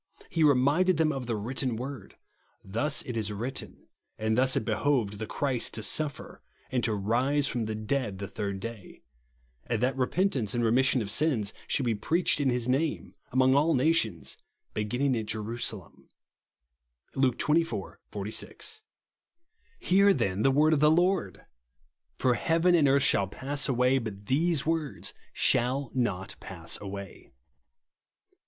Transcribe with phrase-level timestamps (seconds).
[0.31, 2.15] He reminded them of the written word,"
[2.65, 3.81] Thus it is vjritten,
[4.17, 8.27] and thus it behoved (the) Christ to suffer and to rise from the dead the
[8.27, 9.03] third day;
[9.67, 13.75] and that repentance and remission of sins should be preached in his name, among' all
[13.75, 14.39] nations,
[14.73, 16.09] beginning at Jerusalem,"
[17.13, 17.95] (Luke xxiv.
[18.09, 18.81] 46).
[19.77, 21.45] Hear, then, the word of the Lord!
[22.15, 27.33] For heaven and earth shall pass away, but these words shall not pass away.